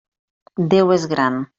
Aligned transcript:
Déu 0.75 0.95
és 0.99 1.07
Gran! 1.15 1.41